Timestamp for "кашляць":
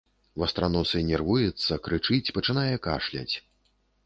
2.89-3.35